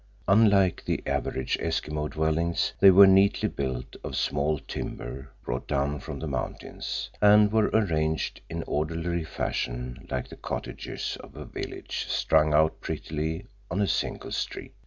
[0.27, 6.17] Unlike the average Eskimo dwellings they were neatly built of small timber brought down from
[6.17, 12.51] the mountains, and were arranged in orderly fashion like the cottages of a village, strung
[12.51, 14.73] out prettily on a single street.